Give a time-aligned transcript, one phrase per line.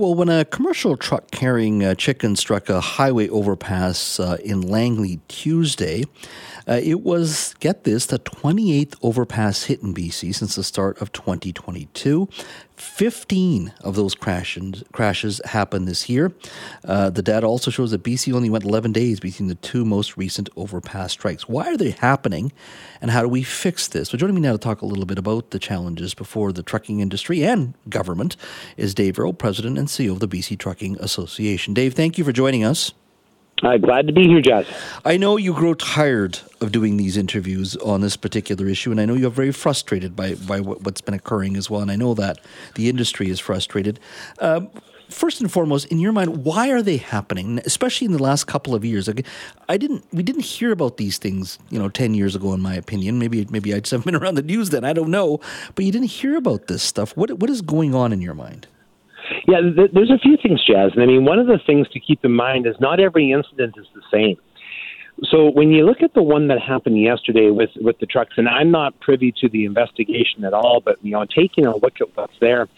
[0.00, 5.18] Well, when a commercial truck carrying uh, chicken struck a highway overpass uh, in Langley
[5.26, 6.04] Tuesday,
[6.68, 11.10] uh, it was, get this, the 28th overpass hit in BC since the start of
[11.10, 12.28] 2022.
[12.80, 16.32] 15 of those crashes, crashes happened this year.
[16.84, 20.16] Uh, the data also shows that BC only went 11 days between the two most
[20.16, 21.48] recent overpass strikes.
[21.48, 22.52] Why are they happening,
[23.00, 24.10] and how do we fix this?
[24.10, 27.00] So, joining me now to talk a little bit about the challenges before the trucking
[27.00, 28.36] industry and government
[28.76, 31.74] is Dave Earle, President and CEO of the BC Trucking Association.
[31.74, 32.92] Dave, thank you for joining us.
[33.62, 34.66] Uh, glad to be here, Jazz.
[35.04, 39.04] I know you grow tired of doing these interviews on this particular issue, and I
[39.04, 42.40] know you're very frustrated by, by what's been occurring as well, and I know that
[42.76, 43.98] the industry is frustrated.
[44.38, 44.60] Uh,
[45.08, 47.60] first and foremost, in your mind, why are they happening?
[47.64, 49.08] Especially in the last couple of years.
[49.68, 52.52] I didn't, we didn't hear about these things, you know, ten years ago.
[52.52, 54.84] In my opinion, maybe, maybe I just haven't been around the news then.
[54.84, 55.40] I don't know,
[55.74, 57.16] but you didn't hear about this stuff.
[57.16, 58.68] What, what is going on in your mind?
[59.46, 60.92] Yeah, th- there's a few things, Jazz.
[60.96, 63.86] I mean, one of the things to keep in mind is not every incident is
[63.94, 64.36] the same.
[65.30, 68.48] So when you look at the one that happened yesterday with with the trucks, and
[68.48, 72.16] I'm not privy to the investigation at all, but you know, taking a look at
[72.16, 72.68] what's there,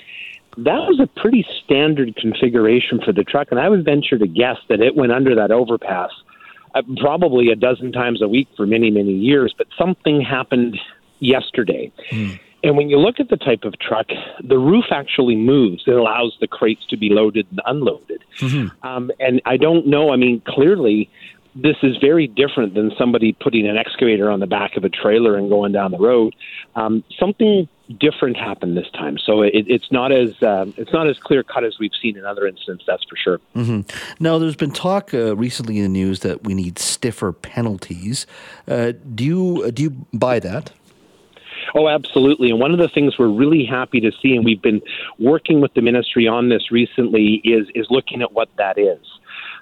[0.57, 4.57] that was a pretty standard configuration for the truck, and I would venture to guess
[4.71, 6.11] that it went under that overpass
[6.75, 9.55] uh, probably a dozen times a week for many many years.
[9.57, 10.79] But something happened
[11.19, 11.93] yesterday.
[12.11, 14.07] Mm and when you look at the type of truck,
[14.43, 15.85] the roof actually moves.
[15.87, 18.23] It allows the crates to be loaded and unloaded.
[18.39, 18.87] Mm-hmm.
[18.87, 20.13] Um, and I don't know.
[20.13, 21.11] I mean, clearly,
[21.55, 25.37] this is very different than somebody putting an excavator on the back of a trailer
[25.37, 26.35] and going down the road.
[26.77, 31.19] Um, something different happened this time, so it, it's not as um, it's not as
[31.19, 32.85] clear cut as we've seen in other incidents.
[32.87, 33.41] That's for sure.
[33.57, 34.23] Mm-hmm.
[34.23, 38.27] Now, there's been talk uh, recently in the news that we need stiffer penalties.
[38.69, 40.73] Uh, do you uh, do you buy that?
[41.75, 42.51] Oh, absolutely.
[42.51, 44.83] And one of the things we're really happy to see, and we've been
[45.19, 49.01] working with the ministry on this recently, is is looking at what that is.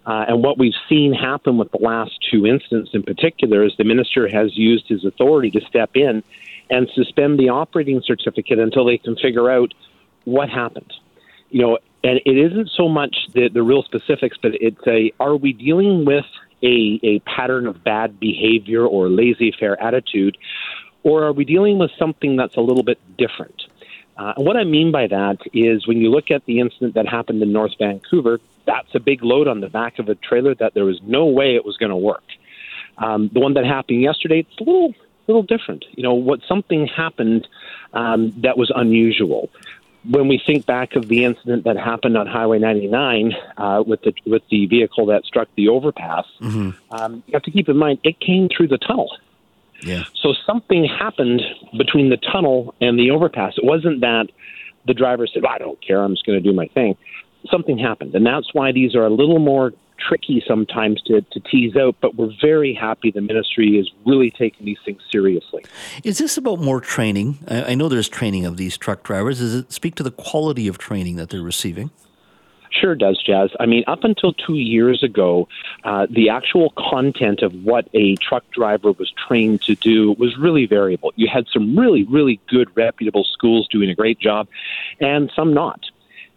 [0.06, 3.84] Uh, and what we've seen happen with the last two incidents in particular is the
[3.84, 6.22] minister has used his authority to step in
[6.70, 9.74] and suspend the operating certificate until they can figure out
[10.24, 10.92] what happened.
[11.50, 15.36] You know, and it isn't so much the, the real specifics, but it's a are
[15.36, 16.26] we dealing with
[16.62, 20.36] a, a pattern of bad behavior or laissez faire attitude,
[21.08, 23.62] or are we dealing with something that's a little bit different?
[24.18, 27.08] Uh, and what I mean by that is when you look at the incident that
[27.08, 30.74] happened in North Vancouver, that's a big load on the back of a trailer that
[30.74, 32.24] there was no way it was going to work.
[32.98, 34.94] Um, the one that happened yesterday, it's a little
[35.28, 35.84] little different.
[35.92, 37.46] You know, what something happened
[37.92, 39.50] um, that was unusual.
[40.08, 44.12] When we think back of the incident that happened on Highway 99 uh, with the
[44.26, 46.70] with the vehicle that struck the overpass, mm-hmm.
[46.94, 49.10] um, you have to keep in mind it came through the tunnel.
[49.82, 50.04] Yeah.
[50.20, 51.42] So something happened
[51.76, 53.54] between the tunnel and the overpass.
[53.56, 54.26] It wasn't that
[54.86, 56.96] the driver said, well, I don't care, I'm just going to do my thing.
[57.50, 58.14] Something happened.
[58.14, 62.14] And that's why these are a little more tricky sometimes to, to tease out, but
[62.14, 65.64] we're very happy the ministry is really taking these things seriously.
[66.04, 67.38] Is this about more training?
[67.48, 69.40] I know there's training of these truck drivers.
[69.40, 71.90] Does it speak to the quality of training that they're receiving?
[72.80, 73.50] Sure does, Jazz.
[73.58, 75.48] I mean, up until two years ago,
[75.84, 80.66] uh, the actual content of what a truck driver was trained to do was really
[80.66, 81.12] variable.
[81.16, 84.48] You had some really, really good, reputable schools doing a great job,
[85.00, 85.80] and some not.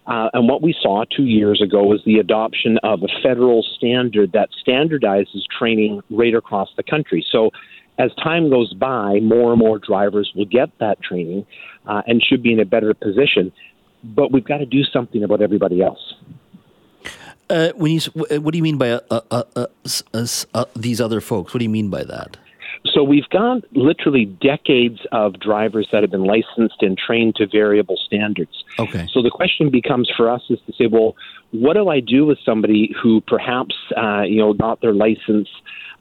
[0.07, 4.31] Uh, and what we saw two years ago was the adoption of a federal standard
[4.31, 7.25] that standardizes training right across the country.
[7.31, 7.52] So,
[8.00, 11.46] as time goes by, more and more drivers will get that training
[11.85, 13.52] uh, and should be in a better position
[14.04, 16.16] but we've got to do something about everybody else.
[17.50, 18.00] Uh, when you,
[18.40, 19.44] what do you mean by uh, uh,
[20.54, 21.54] uh, these other folks?
[21.54, 22.38] What do you mean by that?
[22.94, 27.98] So we've got literally decades of drivers that have been licensed and trained to variable
[27.98, 28.64] standards.
[28.80, 29.08] Okay.
[29.14, 31.16] So the question becomes for us is to say, well,
[31.52, 35.50] what do I do with somebody who perhaps uh, you know got their license,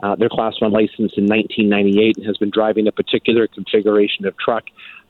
[0.03, 4.37] uh, their Class One license in 1998 and has been driving a particular configuration of
[4.39, 4.65] truck?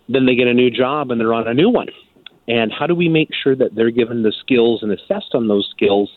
[0.09, 1.89] Then they get a new job and they're on a new one.
[2.51, 5.69] And how do we make sure that they're given the skills and assessed on those
[5.71, 6.11] skills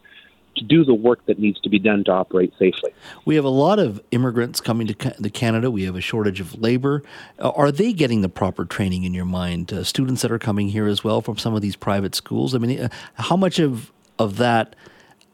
[0.55, 2.91] to do the work that needs to be done to operate safely?
[3.23, 4.95] We have a lot of immigrants coming to
[5.29, 5.69] Canada.
[5.69, 7.03] We have a shortage of labor.
[7.37, 9.71] Uh, are they getting the proper training in your mind?
[9.71, 12.55] Uh, students that are coming here as well from some of these private schools.
[12.55, 14.75] I mean, uh, how much of of that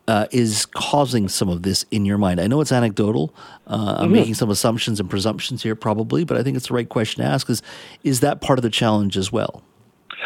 [0.09, 2.41] uh, is causing some of this in your mind?
[2.41, 3.33] I know it's anecdotal.
[3.67, 4.13] Uh, I'm mm-hmm.
[4.13, 7.29] making some assumptions and presumptions here, probably, but I think it's the right question to
[7.29, 7.49] ask.
[7.49, 7.61] Is
[8.03, 9.63] is that part of the challenge as well?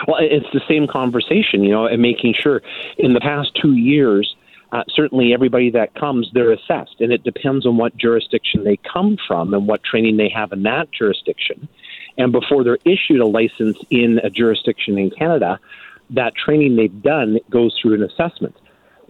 [0.07, 2.61] Well, it's the same conversation, you know, and making sure
[2.97, 4.35] in the past two years,
[4.71, 9.17] uh, certainly everybody that comes, they're assessed, and it depends on what jurisdiction they come
[9.27, 11.67] from and what training they have in that jurisdiction.
[12.17, 15.59] And before they're issued a license in a jurisdiction in Canada,
[16.09, 18.56] that training they've done goes through an assessment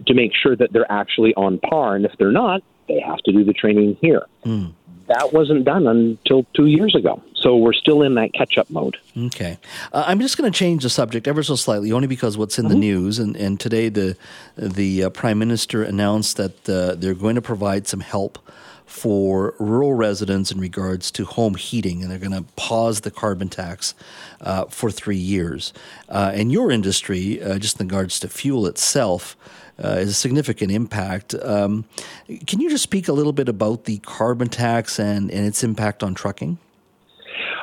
[0.06, 1.96] to make sure that they're actually on par.
[1.96, 4.26] And if they're not, they have to do the training here.
[4.44, 4.72] Mm.
[5.08, 7.22] That wasn't done until two years ago.
[7.34, 8.96] So we're still in that catch up mode.
[9.16, 9.58] Okay.
[9.92, 12.64] Uh, I'm just going to change the subject ever so slightly, only because what's in
[12.64, 12.72] mm-hmm.
[12.72, 13.18] the news.
[13.18, 14.16] And, and today the,
[14.56, 18.38] the uh, Prime Minister announced that uh, they're going to provide some help
[18.86, 23.48] for rural residents in regards to home heating, and they're going to pause the carbon
[23.48, 23.94] tax
[24.40, 25.72] uh, for three years.
[26.08, 29.36] Uh, and your industry, uh, just in regards to fuel itself,
[29.82, 31.34] uh, is a significant impact.
[31.34, 31.84] Um,
[32.46, 36.02] can you just speak a little bit about the carbon tax and, and its impact
[36.02, 36.58] on trucking?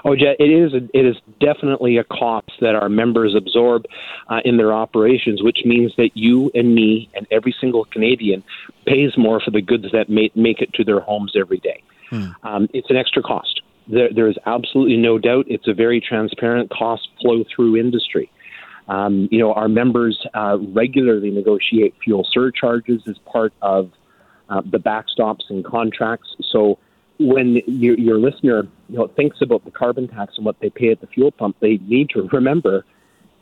[0.04, 0.74] Oh, it is.
[0.74, 3.86] A, it is definitely a cost that our members absorb
[4.30, 8.44] uh, in their operations, which means that you and me and every single Canadian
[8.86, 11.84] pays more for the goods that make, make it to their homes every day.
[12.10, 12.28] Hmm.
[12.44, 13.62] Um, it's an extra cost.
[13.88, 15.46] There, there is absolutely no doubt.
[15.48, 18.30] It's a very transparent cost flow through industry.
[18.88, 23.92] Um, you know, our members uh, regularly negotiate fuel surcharges as part of
[24.50, 26.36] uh, the backstops and contracts.
[26.52, 26.78] So
[27.28, 30.90] when your, your listener you know thinks about the carbon tax and what they pay
[30.92, 32.86] at the fuel pump, they need to remember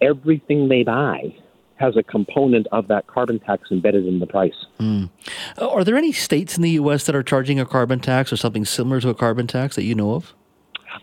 [0.02, 1.34] everything they buy
[1.76, 4.66] has a component of that carbon tax embedded in the price.
[4.80, 5.10] Mm.
[5.58, 7.06] Are there any states in the U.S.
[7.06, 9.96] that are charging a carbon tax or something similar to a carbon tax that you
[9.96, 10.34] know of?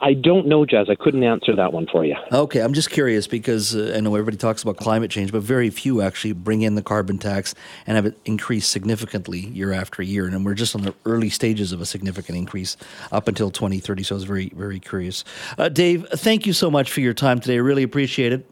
[0.07, 0.87] I don't know, Jazz.
[0.89, 2.15] I couldn't answer that one for you.
[2.31, 5.69] Okay, I'm just curious because uh, I know everybody talks about climate change, but very
[5.69, 7.57] few actually bring in the carbon tax
[7.89, 10.27] and have it increased significantly year after year.
[10.27, 12.77] And we're just on the early stages of a significant increase
[13.11, 14.05] up until 2030.
[14.05, 15.25] So I was very, very curious.
[15.59, 17.55] Uh, Dave, thank you so much for your time today.
[17.55, 18.49] I really appreciate it.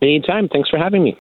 [0.00, 0.48] Anytime.
[0.48, 1.16] Thanks for having me.